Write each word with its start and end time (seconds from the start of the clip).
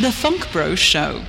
The 0.00 0.12
Funk 0.12 0.52
Bro 0.52 0.76
Show. 0.76 1.20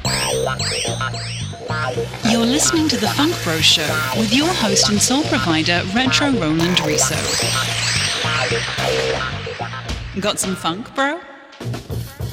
You're 2.30 2.46
listening 2.46 2.88
to 2.90 2.98
The 2.98 3.12
Funk 3.16 3.36
Bro 3.44 3.62
Show 3.62 4.14
with 4.16 4.32
your 4.32 4.48
host 4.48 4.90
and 4.90 5.02
soul 5.02 5.24
provider, 5.24 5.82
Retro 5.96 6.30
Roland 6.34 6.80
Riso. 6.82 7.16
Got 10.20 10.38
some 10.38 10.56
funk, 10.56 10.94
bro? 10.94 11.20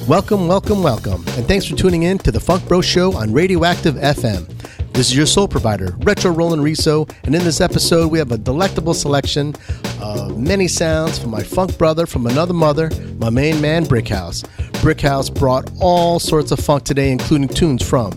Welcome, 0.07 0.47
welcome, 0.47 0.83
welcome, 0.83 1.25
and 1.29 1.47
thanks 1.47 1.65
for 1.65 1.75
tuning 1.75 2.03
in 2.03 2.19
to 2.19 2.31
the 2.31 2.39
Funk 2.39 2.67
Bro 2.67 2.81
Show 2.81 3.15
on 3.17 3.33
Radioactive 3.33 3.95
FM. 3.95 4.47
This 4.93 5.09
is 5.09 5.15
your 5.15 5.25
soul 5.25 5.47
provider, 5.47 5.95
Retro 5.99 6.31
Roland 6.31 6.63
Riso, 6.63 7.07
and 7.23 7.35
in 7.35 7.43
this 7.43 7.61
episode 7.61 8.11
we 8.11 8.19
have 8.19 8.31
a 8.31 8.37
delectable 8.37 8.93
selection 8.93 9.55
of 10.01 10.39
many 10.39 10.67
sounds 10.67 11.19
from 11.19 11.31
my 11.31 11.43
funk 11.43 11.77
brother 11.77 12.05
from 12.05 12.25
another 12.25 12.53
mother, 12.53 12.89
my 13.17 13.29
main 13.29 13.59
man 13.59 13.85
Brickhouse. 13.85 14.43
Brickhouse 14.77 15.33
brought 15.33 15.69
all 15.79 16.19
sorts 16.19 16.51
of 16.51 16.59
funk 16.59 16.83
today, 16.83 17.11
including 17.11 17.47
tunes 17.47 17.87
from 17.87 18.11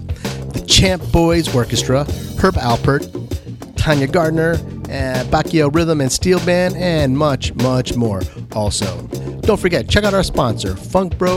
the 0.52 0.64
Champ 0.66 1.02
Boys 1.12 1.54
Orchestra, 1.54 2.04
Herb 2.38 2.54
Alpert, 2.54 3.10
Tanya 3.76 4.06
Gardner, 4.06 4.52
uh, 4.54 5.24
Bacao 5.30 5.74
Rhythm 5.74 6.00
and 6.00 6.10
Steel 6.10 6.38
Band, 6.44 6.76
and 6.76 7.16
much, 7.16 7.54
much 7.54 7.94
more 7.96 8.22
also. 8.52 9.06
Don't 9.42 9.60
forget, 9.60 9.88
check 9.88 10.04
out 10.04 10.14
our 10.14 10.22
sponsor, 10.22 10.74
funkbro.com. 10.74 11.30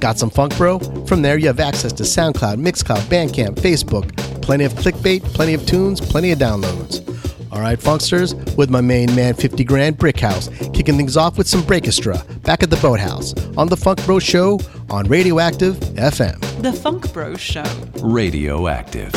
Got 0.00 0.18
some 0.18 0.30
funk, 0.30 0.56
bro? 0.56 0.78
From 1.06 1.22
there, 1.22 1.38
you 1.38 1.46
have 1.46 1.60
access 1.60 1.92
to 1.94 2.02
SoundCloud, 2.02 2.56
Mixcloud, 2.56 3.00
Bandcamp, 3.08 3.56
Facebook, 3.56 4.14
plenty 4.42 4.64
of 4.64 4.74
clickbait, 4.74 5.22
plenty 5.24 5.54
of 5.54 5.64
tunes, 5.66 6.00
plenty 6.00 6.30
of 6.30 6.38
downloads. 6.38 7.13
All 7.54 7.60
right, 7.60 7.78
Funksters, 7.78 8.34
with 8.56 8.68
my 8.68 8.80
main 8.80 9.14
man, 9.14 9.34
50 9.34 9.62
Grand 9.62 9.96
Brickhouse, 9.96 10.50
kicking 10.74 10.96
things 10.96 11.16
off 11.16 11.38
with 11.38 11.46
some 11.46 11.62
Breakestra 11.62 12.20
back 12.42 12.64
at 12.64 12.70
the 12.70 12.76
Boathouse 12.78 13.32
on 13.56 13.68
the 13.68 13.76
Funk 13.76 14.04
Bro 14.04 14.18
Show 14.18 14.58
on 14.90 15.06
Radioactive 15.06 15.76
FM. 15.94 16.40
The 16.62 16.72
Funk 16.72 17.12
Bro 17.12 17.36
Show. 17.36 17.62
Radioactive. 18.02 19.12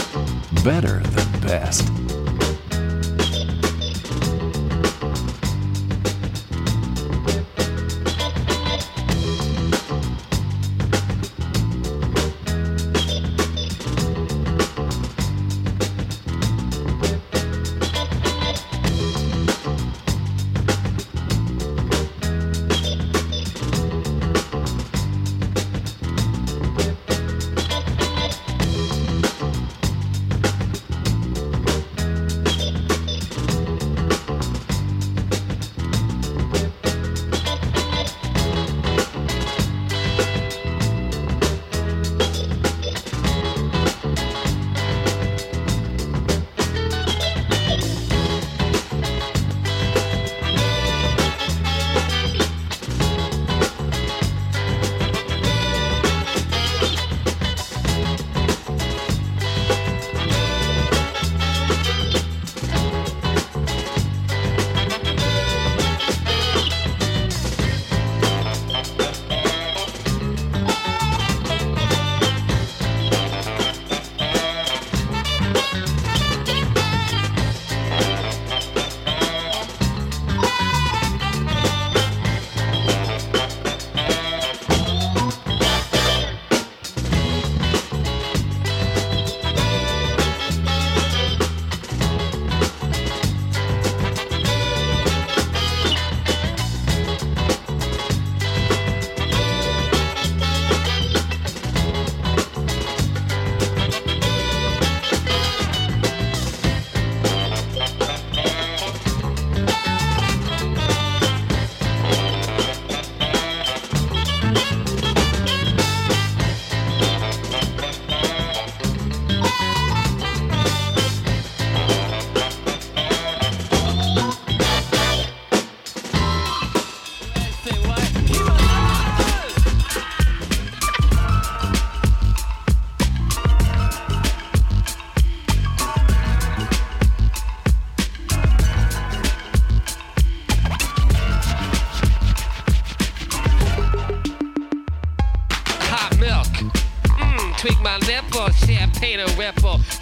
Better 0.63 0.99
than 0.99 1.41
best. 1.41 2.06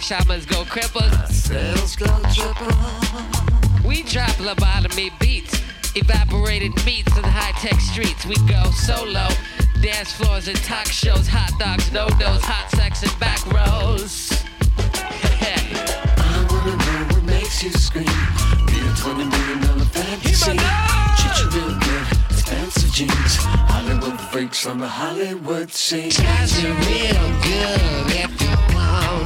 Shamans 0.06 0.46
go 0.46 0.62
cripple. 0.62 1.02
Sales 1.32 1.96
go 1.96 2.06
triple. 2.32 2.70
We 3.84 4.04
drop 4.04 4.30
lobotomy 4.38 5.10
beats, 5.18 5.60
evaporated 5.96 6.70
meats 6.86 7.16
in 7.18 7.24
high-tech 7.24 7.80
streets. 7.80 8.24
We 8.24 8.36
go 8.46 8.70
solo. 8.70 9.26
Dance 9.82 10.12
floors 10.12 10.46
and 10.46 10.56
talk 10.58 10.86
shows, 10.86 11.26
hot 11.26 11.50
dogs, 11.58 11.90
no 11.90 12.06
dos, 12.20 12.40
hot 12.44 12.70
sex 12.70 13.02
and 13.02 13.18
back 13.18 13.44
rows. 13.46 14.30
I 14.78 16.46
wanna 16.50 16.76
know 16.76 17.06
what 17.10 17.24
makes 17.24 17.64
you 17.64 17.72
scream. 17.72 18.06
Be 18.06 18.78
a 18.78 18.94
twenty 18.94 19.24
million 19.24 19.60
dollar 19.66 19.90
fantasy. 19.90 20.54
Treat 20.54 21.36
you 21.42 21.50
real 21.50 21.78
good, 21.80 22.06
fancy 22.46 22.88
jeans. 22.90 23.36
Hollywood 23.42 24.20
freaks 24.30 24.66
on 24.66 24.78
the 24.78 24.86
Hollywood 24.86 25.72
scene. 25.72 26.10
Got 26.10 26.62
you 26.62 26.70
real 26.86 27.26
good 27.42 28.06
if 28.22 28.40
you 28.40 28.50
want 28.72 28.86
the 29.18 29.25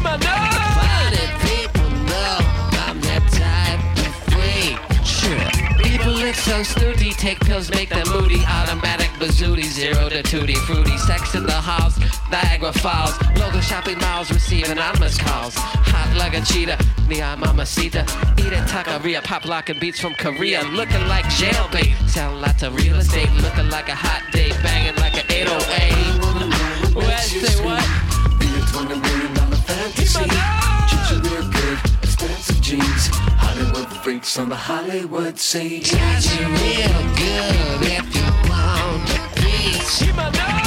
my 0.00 0.18
Funny 0.18 1.26
people 1.46 1.88
know 2.10 2.38
I'm 2.82 3.00
that 3.00 3.22
type 3.30 3.78
of 4.02 4.14
freak. 4.34 4.76
Sure. 5.06 5.38
People 5.78 6.12
look 6.12 6.34
so 6.34 6.64
snooty, 6.64 7.12
take 7.12 7.38
pills, 7.40 7.70
make 7.70 7.88
them 7.88 8.06
moody. 8.08 8.44
Automatic 8.44 9.08
bazooty, 9.20 9.62
zero 9.62 10.08
to 10.08 10.22
tutti 10.24 10.54
fruity. 10.66 10.98
Sex 10.98 11.34
in 11.36 11.44
the 11.46 11.52
halls, 11.52 11.96
Niagara 12.28 12.72
Falls. 12.72 13.14
Local 13.38 13.60
shopping 13.60 13.98
malls 13.98 14.32
receive 14.32 14.68
anonymous 14.68 15.16
calls. 15.16 15.54
Hot 15.56 16.16
like 16.18 16.34
a 16.34 16.44
cheetah, 16.44 16.78
neon 17.08 17.38
mamacita. 17.38 18.02
Eat 18.36 18.52
it, 18.52 18.64
taqueria, 18.66 19.22
pop 19.22 19.44
locking 19.44 19.78
beats 19.78 20.00
from 20.00 20.14
Korea. 20.14 20.62
Looking 20.72 21.06
like 21.06 21.24
jailbait, 21.26 21.94
sound 22.08 22.40
lots 22.40 22.64
of 22.64 22.74
real 22.74 22.96
estate. 22.96 23.30
Looking 23.42 23.70
like 23.70 23.88
a 23.88 23.94
hot 23.94 24.24
date, 24.32 24.56
banging 24.60 24.96
like 24.96 25.14
an 25.14 25.30
808. 25.30 26.94
What? 26.96 27.20
Say 27.20 27.64
what? 27.64 27.97
Fantasy. 30.08 30.28
Treat 30.88 31.10
you 31.10 31.30
real 31.30 31.50
good, 31.50 31.78
expensive 32.02 32.60
jeans. 32.60 33.08
Hollywood 33.36 33.88
freaks 34.02 34.38
on 34.38 34.48
the 34.48 34.56
Hollywood 34.56 35.38
scene. 35.38 35.82
Got 35.82 36.24
you 36.38 36.46
real 36.46 37.02
good 37.16 37.82
if 37.82 38.14
you 38.14 38.50
want 38.50 39.06
the 39.08 39.40
peace. 39.40 40.57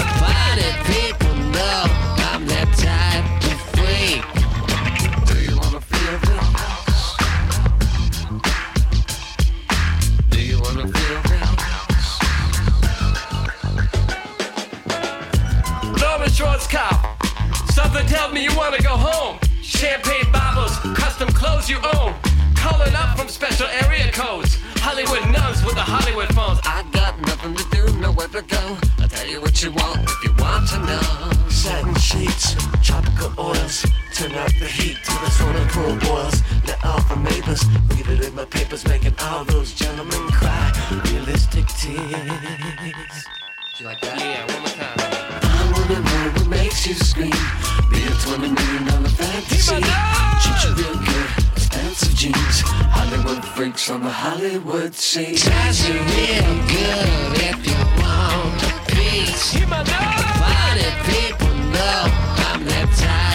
tells 18.12 18.34
me 18.34 18.44
you 18.44 18.54
wanna 18.58 18.81
go 18.81 18.96
home. 18.98 19.40
Champagne 19.62 20.30
bottles, 20.34 20.75
custom 21.00 21.30
clothes 21.30 21.69
you 21.69 21.78
own. 21.96 22.13
Calling 22.56 22.94
up 22.94 23.18
from 23.18 23.30
special 23.30 23.68
area 23.84 24.12
codes. 24.12 24.58
Hollywood 24.86 25.24
nuns 25.31 25.63
with 25.63 25.75
the 25.75 25.88
Hollywood 25.94 26.28
phones. 26.36 26.60
I 26.66 26.84
got 26.92 27.13
nothing 27.22 27.56
to 27.56 27.66
do, 27.72 27.84
nowhere 28.00 28.28
to 28.28 28.42
go. 28.42 28.78
I'll 29.00 29.08
tell 29.08 29.28
you 29.28 29.40
what 29.40 29.63
you 29.63 29.72
want 29.72 30.00
if 30.13 30.24
you 30.25 30.34
want 30.44 30.68
to 30.72 30.80
know. 30.90 31.08
Satin 31.50 31.96
sheets, 31.96 32.56
tropical 32.84 33.31
oils. 33.40 33.86
Turn 34.14 34.34
up 34.44 34.52
the 34.60 34.68
heat 34.68 34.98
till 35.06 35.19
the 35.24 35.30
swimming 35.38 35.69
pool 35.74 35.96
boils. 36.06 36.38
The 36.68 36.75
alpha 36.84 37.16
mapers, 37.16 37.64
read 37.92 38.07
it 38.14 38.28
in 38.28 38.36
my 38.36 38.44
papers, 38.44 38.86
making 38.88 39.16
all 39.22 39.46
those 39.46 39.74
gentlemen 39.74 40.24
cry. 40.40 40.68
Realistic 41.06 41.66
tears. 41.80 43.16
You 43.80 43.86
like 43.86 44.02
that? 44.02 44.19
Yeah, 44.19 44.46
one 44.52 44.60
more 44.64 44.75
time. 44.81 45.00
I 45.00 45.72
wanna 45.74 46.02
ride 46.02 46.34
with 46.34 46.48
makes 46.71 46.88
you 46.88 46.94
scream. 46.95 47.31
Be 47.89 48.03
a 48.03 48.12
twenty 48.23 48.50
million 48.50 48.85
dollar 48.85 49.09
fantasy. 49.09 49.75
Treat 49.75 50.63
you 50.63 50.71
real 50.79 50.95
good, 50.95 51.29
expensive 51.56 52.15
jeans. 52.15 52.62
Hollywood 52.95 53.44
freaks 53.44 53.89
on 53.89 54.03
the 54.03 54.09
Hollywood 54.09 54.95
scene. 54.95 55.35
Does 55.35 55.88
you 55.88 55.95
real 55.95 56.53
good 56.71 57.33
if 57.50 57.59
you 57.68 57.77
want 58.00 58.63
a 58.63 58.73
piece. 58.88 59.53
Funny 59.53 60.89
people 61.12 61.53
know 61.75 62.03
I'm 62.47 62.63
that 62.65 62.89
type 62.97 63.31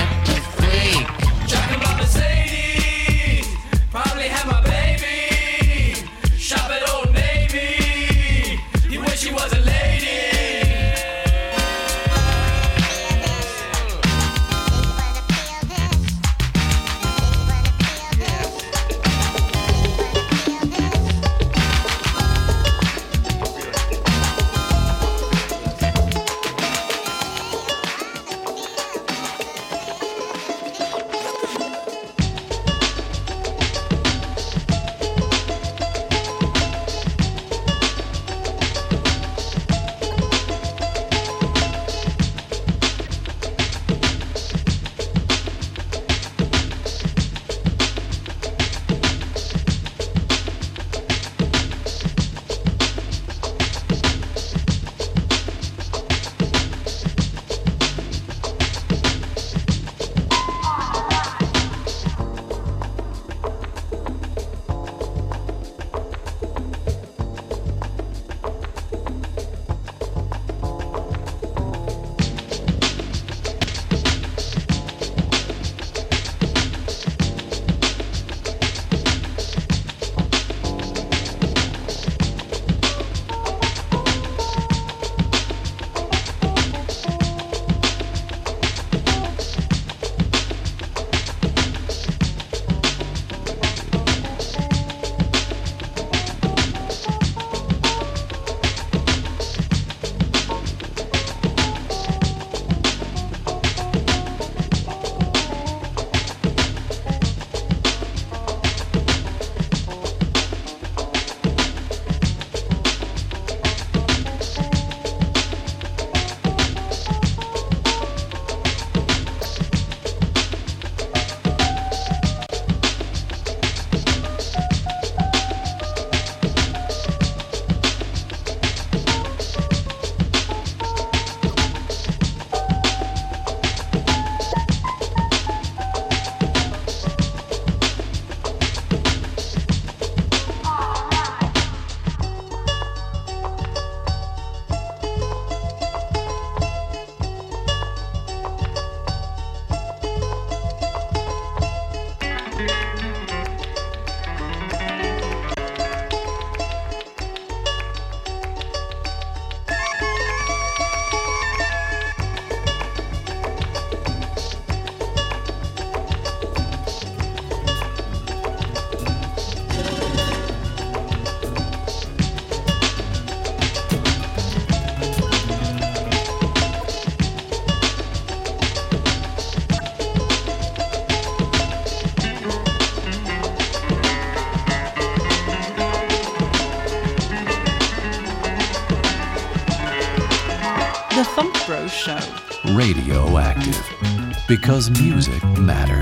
Because 194.48 194.90
music 194.90 195.42
matters. 195.58 195.95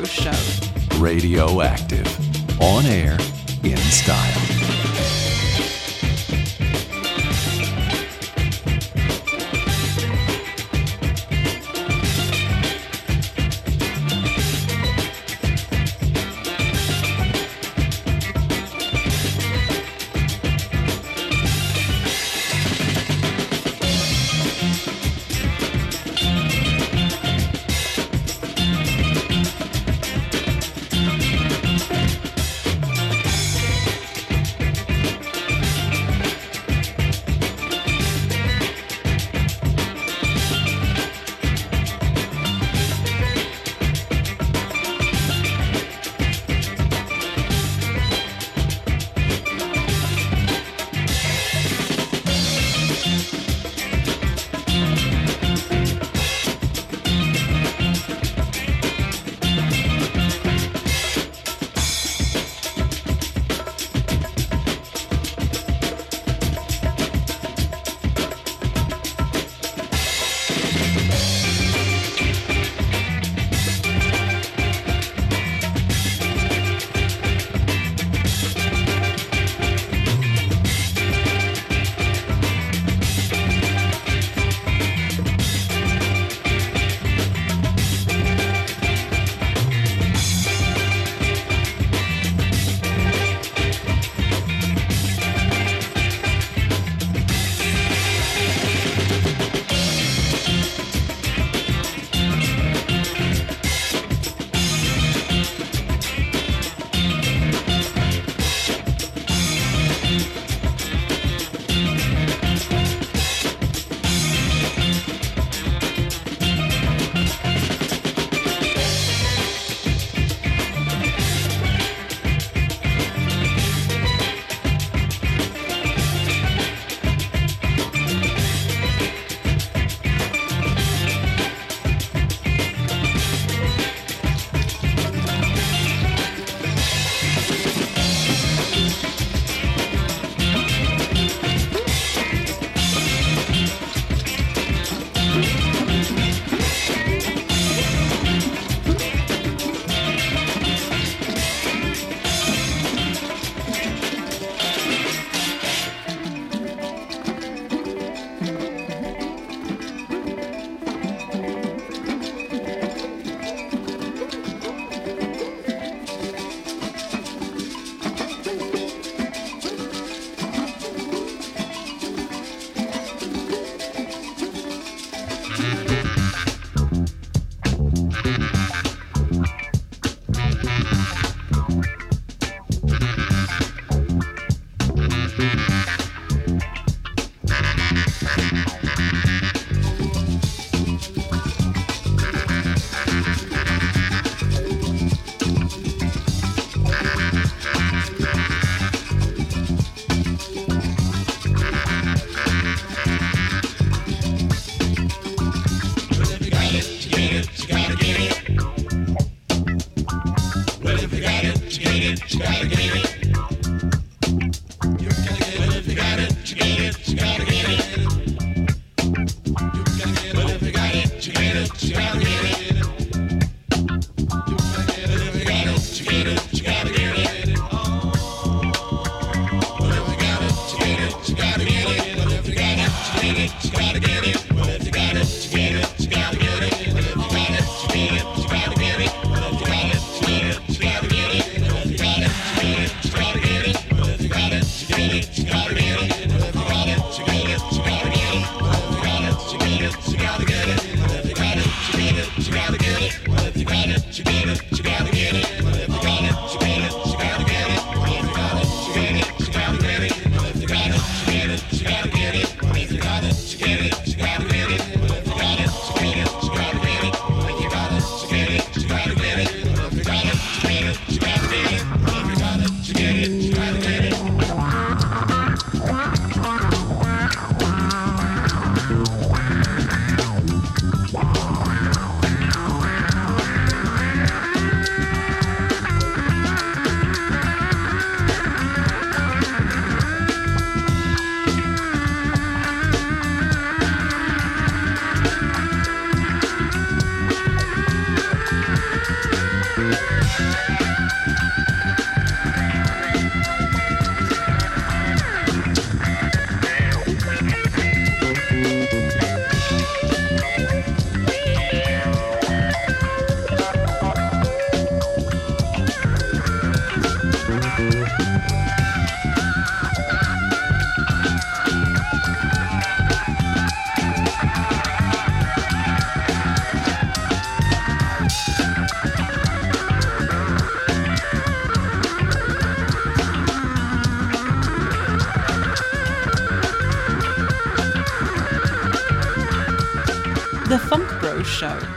Show. 0.00 0.32
Radioactive. 0.98 2.06
On 2.62 2.84
air, 2.86 3.18
in 3.62 3.76
style. 3.76 4.51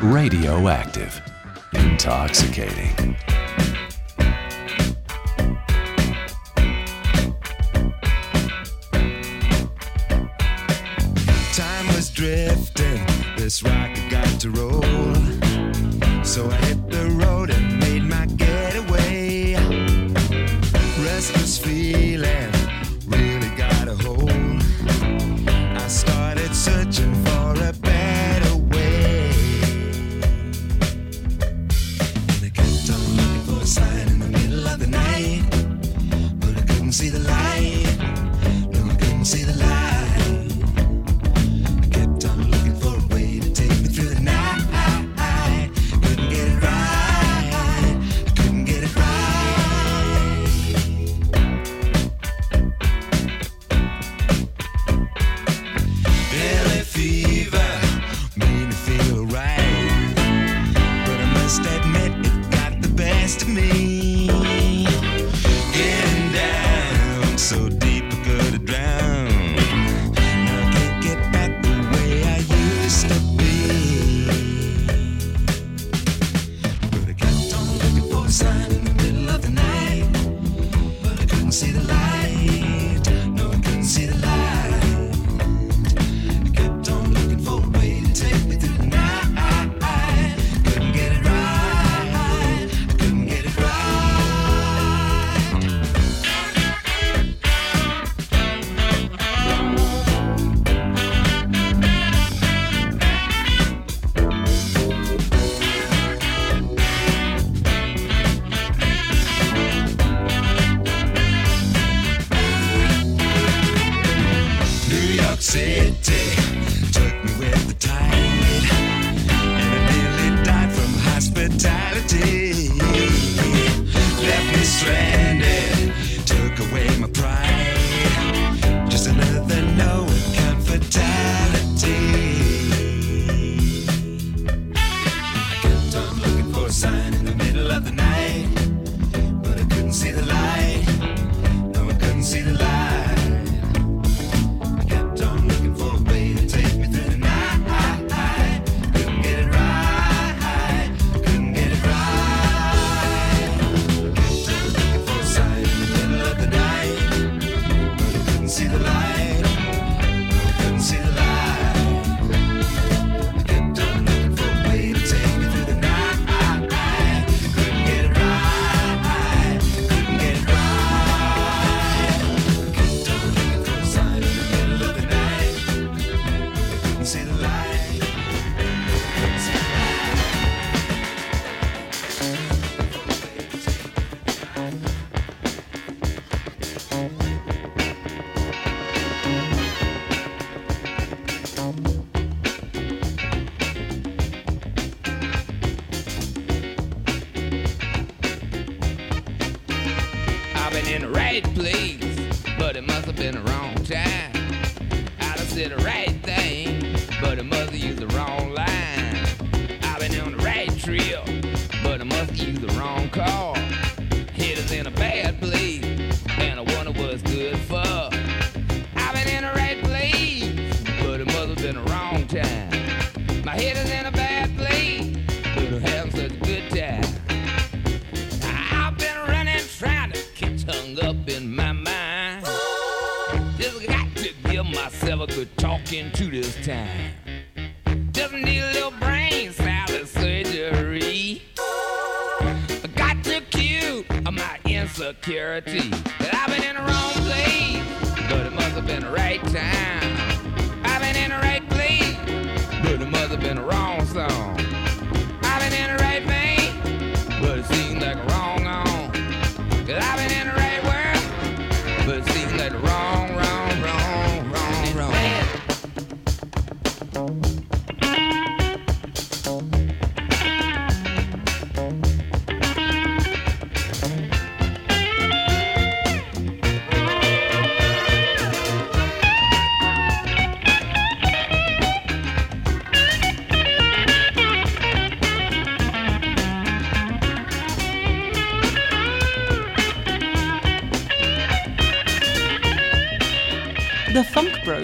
Radioactive. 0.05 1.19
Intoxicating. 1.73 2.94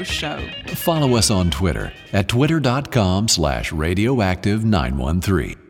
Show. 0.04 0.40
Follow 0.68 1.16
us 1.16 1.30
on 1.30 1.52
Twitter 1.52 1.92
at 2.14 2.28
twitter.com 2.28 3.28
slash 3.28 3.72
radioactive913. 3.72 5.61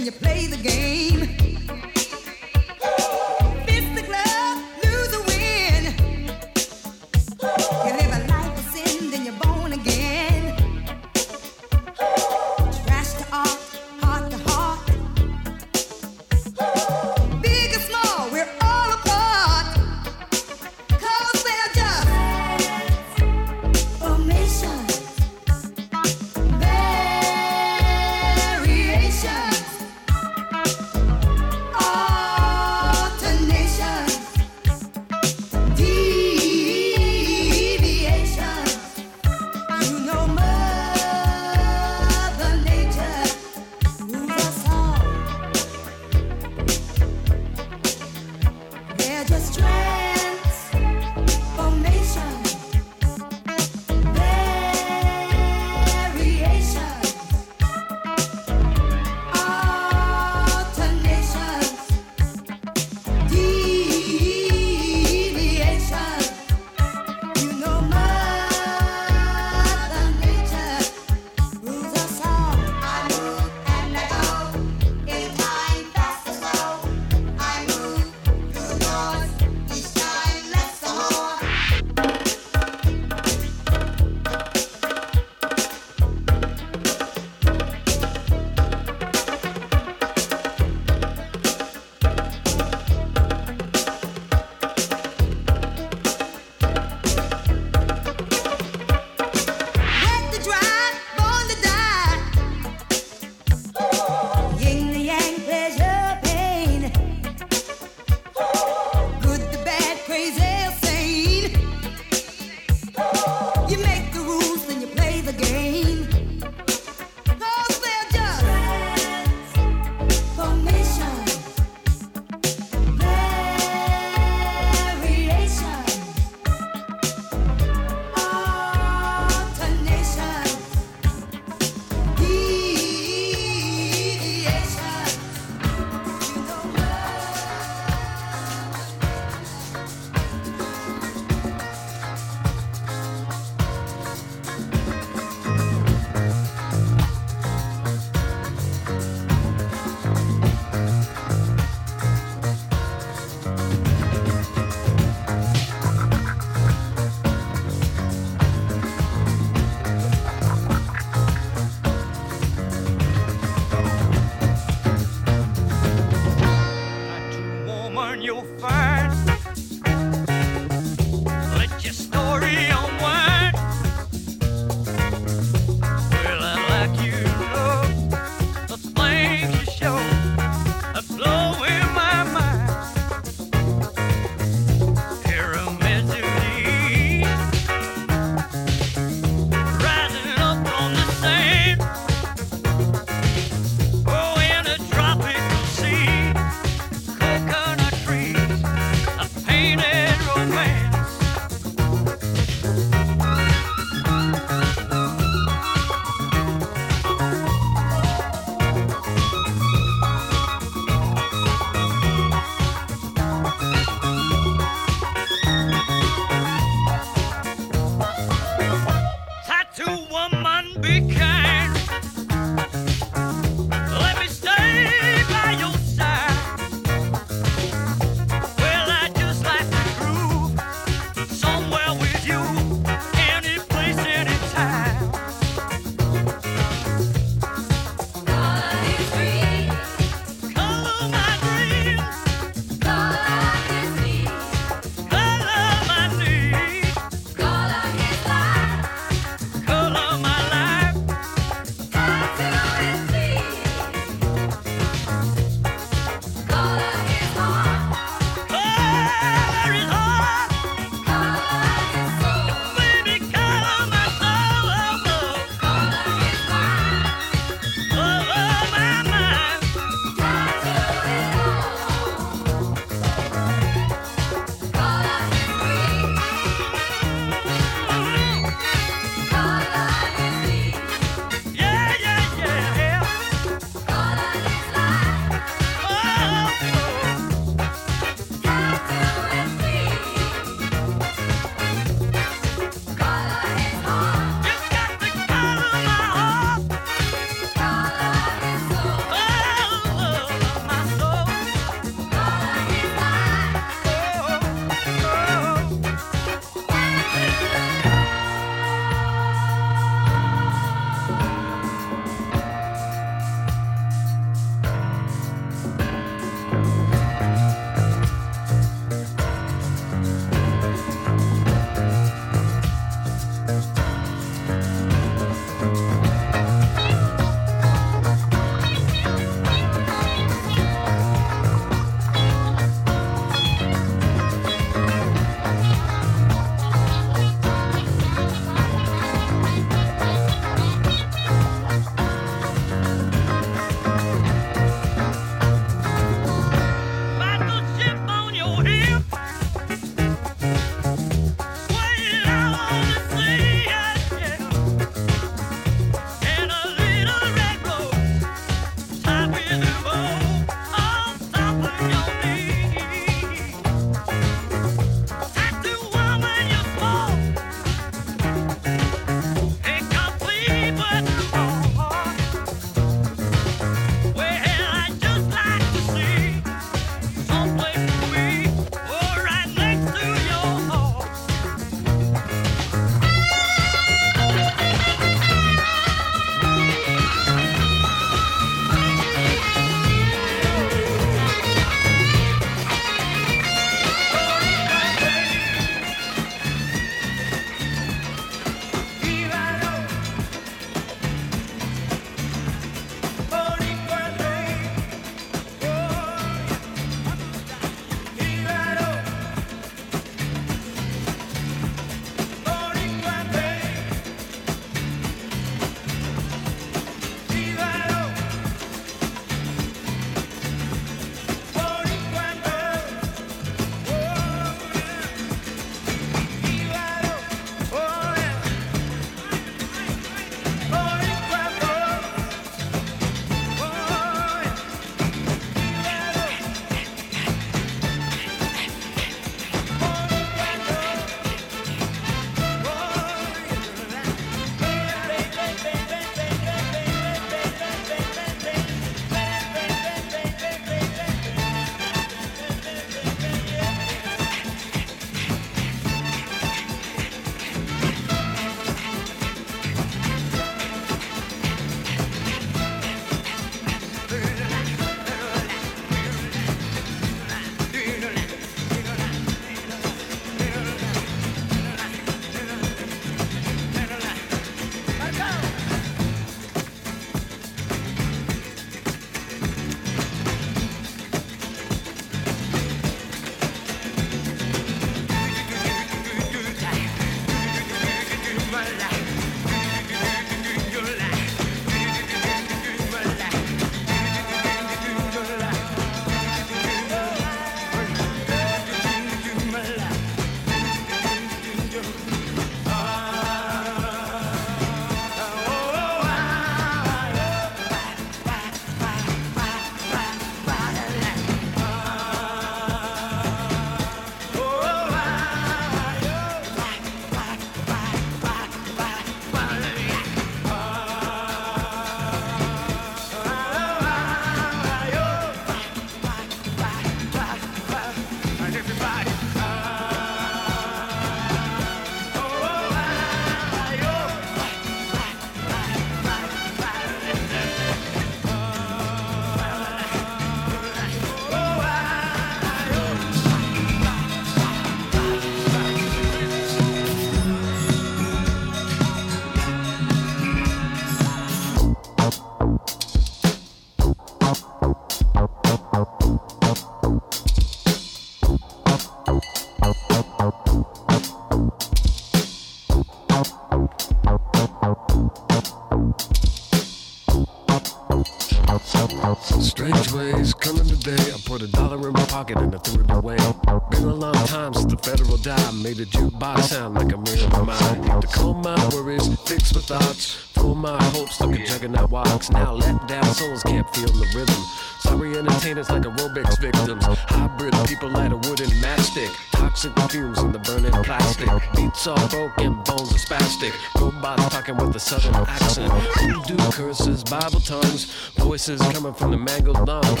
A 575.80 575.86
jukebox 575.86 576.42
sound 576.42 576.74
like 576.74 576.92
a 576.92 576.98
mirror 576.98 577.26
of 577.34 577.46
mine. 577.46 578.00
To 578.00 578.06
calm 578.08 578.42
my 578.42 578.68
worries, 578.74 579.06
fix 579.22 579.54
my 579.54 579.60
thoughts, 579.60 580.14
full 580.34 580.54
my 580.54 580.82
hopes 580.90 581.20
like 581.20 581.38
a 581.38 581.46
juggernaut 581.46 581.90
walks. 581.90 582.30
Now 582.30 582.52
let 582.52 582.88
down 582.88 583.04
souls 583.04 583.42
can't 583.42 583.68
feel 583.74 583.86
the 583.86 584.06
rhythm. 584.14 584.42
Sorry 584.80 585.16
entertainers 585.16 585.70
like 585.70 585.82
aerobics 585.82 586.40
victims. 586.40 586.84
Hybrid 586.84 587.54
people 587.68 587.88
light 587.88 588.12
a 588.12 588.16
wooden 588.16 588.50
matchstick. 588.60 589.10
Toxic 589.32 589.72
fumes 589.90 590.18
in 590.18 590.32
the 590.32 590.40
burning 590.40 590.72
plastic. 590.82 591.28
Beats 591.54 591.86
all 591.86 592.08
broken, 592.08 592.54
bones 592.64 592.92
are 592.92 592.98
spastic. 592.98 593.52
Robots 593.80 594.28
talking 594.30 594.56
with 594.56 594.74
a 594.74 594.80
southern 594.80 595.14
accent. 595.14 595.72
Voodoo 596.00 596.36
curses, 596.50 597.04
Bible 597.04 597.40
tongues. 597.40 597.84
Voices 598.16 598.60
coming 598.72 598.94
from 598.94 599.12
the 599.12 599.18
mangled 599.18 599.66
lungs. 599.68 600.00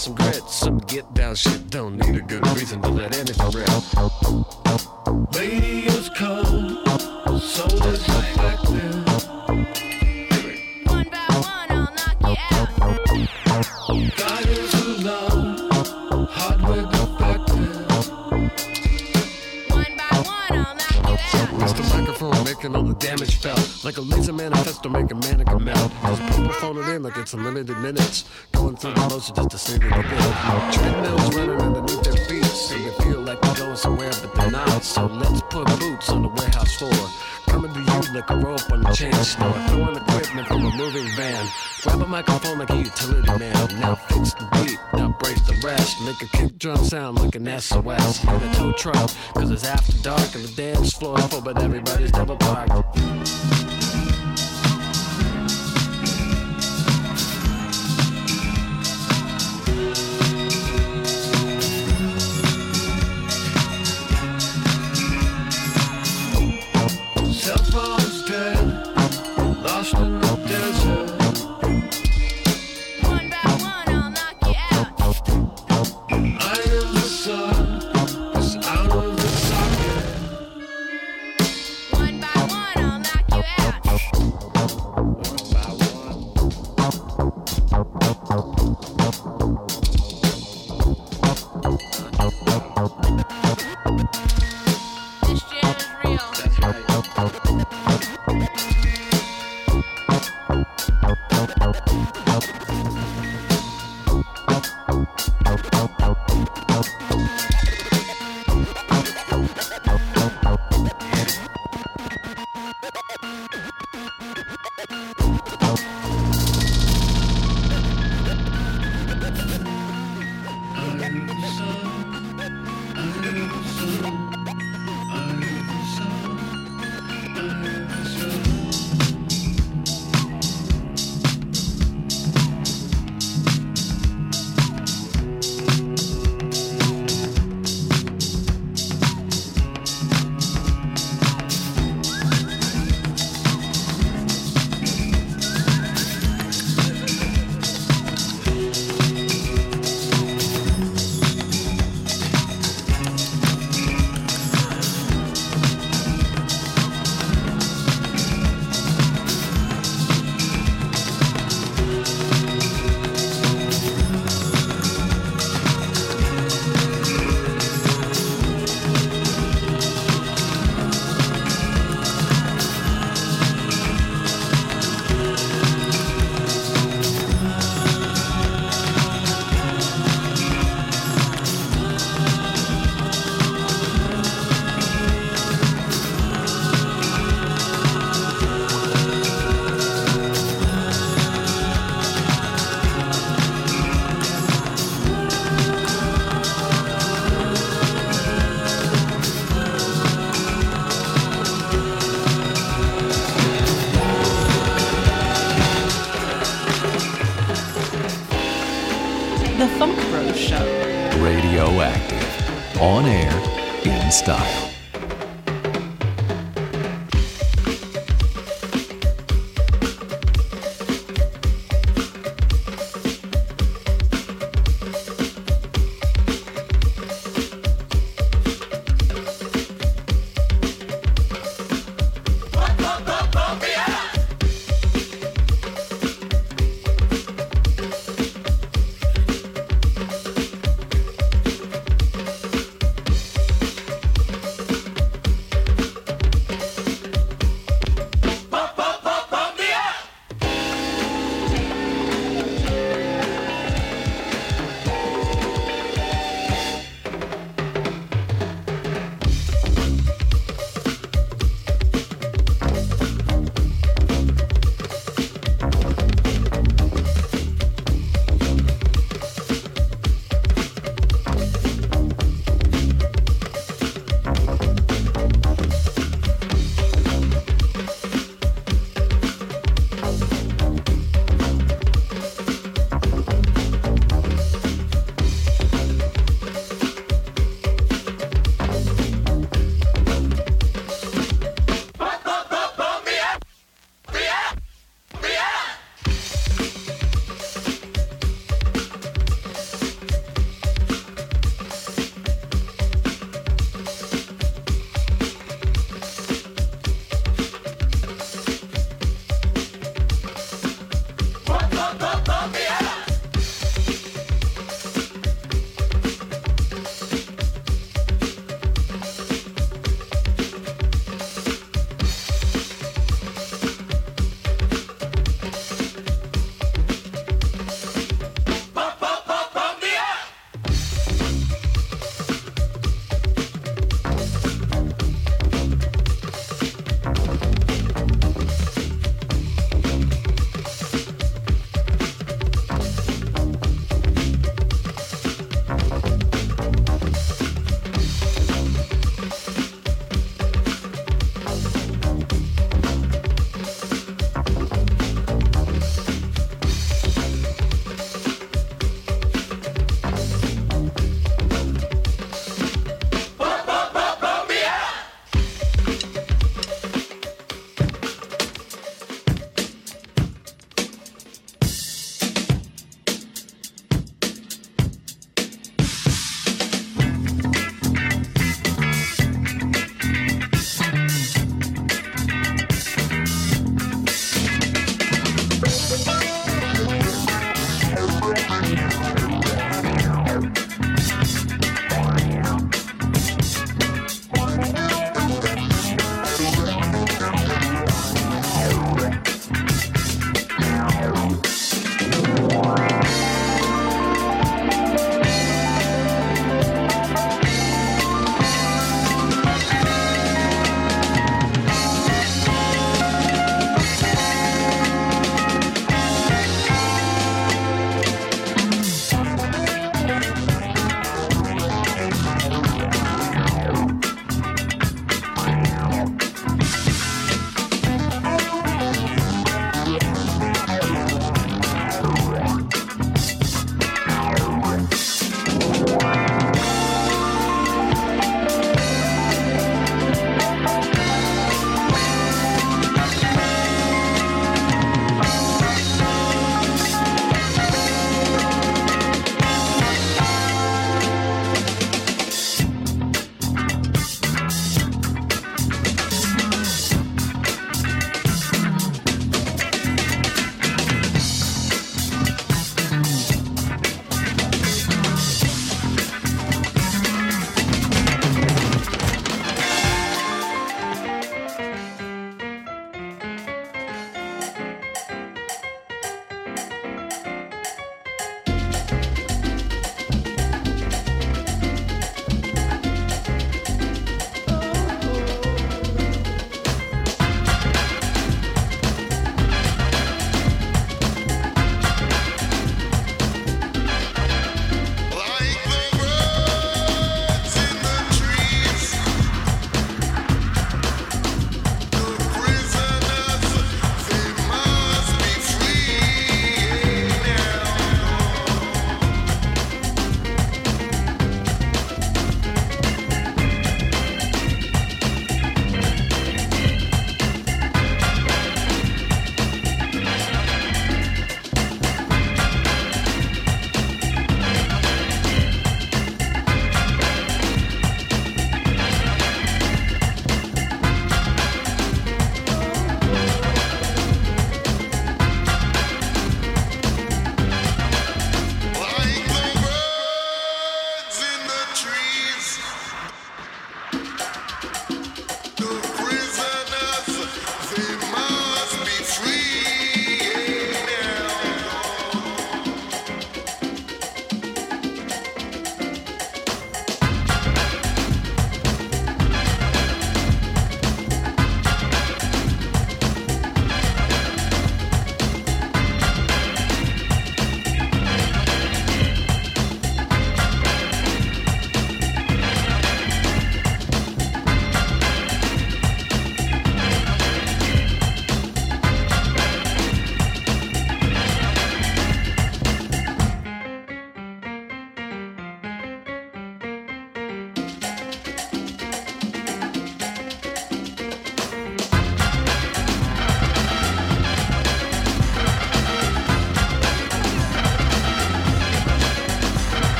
Some 0.00 0.14
grit, 0.14 0.41
going 33.62 33.76
somewhere, 33.76 34.10
but 34.20 34.34
they're 34.34 34.50
not. 34.50 34.82
So 34.82 35.06
let's 35.06 35.40
put 35.50 35.66
boots 35.78 36.08
on 36.10 36.22
the 36.22 36.28
warehouse 36.28 36.74
floor. 36.76 36.92
Coming 37.46 37.72
to 37.72 37.80
you 37.80 38.14
like 38.14 38.30
a 38.30 38.36
rope 38.36 38.70
on 38.70 38.84
a 38.86 38.94
chain 38.94 39.12
store. 39.12 39.52
Throwing 39.68 39.96
equipment 39.96 40.48
from 40.48 40.64
a 40.64 40.76
moving 40.76 41.08
van. 41.16 41.46
Grab 41.82 42.00
a 42.00 42.06
microphone 42.06 42.58
like 42.58 42.70
a 42.70 42.76
utility 42.76 43.38
man. 43.38 43.80
Now 43.80 43.94
fix 43.94 44.34
the 44.34 44.48
beat, 44.52 44.78
now 44.94 45.16
brace 45.20 45.40
the 45.42 45.60
rest. 45.64 46.00
Make 46.02 46.22
a 46.22 46.36
kick 46.36 46.58
drum 46.58 46.84
sound 46.84 47.20
like 47.20 47.34
an 47.34 47.46
SOS. 47.60 48.18
Hit 48.18 48.42
a 48.42 48.54
tow 48.54 48.72
truck, 48.72 49.10
cause 49.34 49.50
it's 49.50 49.64
after 49.64 49.92
dark 50.02 50.34
and 50.34 50.44
the 50.44 50.52
dance 50.56 50.92
floor 50.94 51.18
full, 51.18 51.40
but 51.40 51.62
everybody's 51.62 52.12
double 52.12 52.36
parked. 52.36 53.81